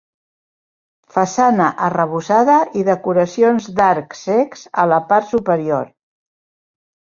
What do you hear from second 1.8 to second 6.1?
arrebossada i decoracions d'arcs cecs a la part superior.